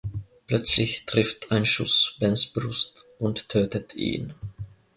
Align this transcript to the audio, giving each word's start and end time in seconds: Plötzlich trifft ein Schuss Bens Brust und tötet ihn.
Plötzlich 0.47 1.05
trifft 1.05 1.51
ein 1.51 1.63
Schuss 1.63 2.17
Bens 2.19 2.47
Brust 2.47 3.05
und 3.19 3.49
tötet 3.49 3.93
ihn. 3.93 4.33